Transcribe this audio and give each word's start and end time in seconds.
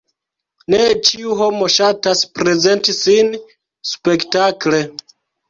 Ne 0.73 0.77
ĉiu 1.09 1.35
homo 1.41 1.67
ŝatas 1.73 2.23
prezenti 2.39 2.97
sin 3.01 3.31
spektakle. 3.93 4.83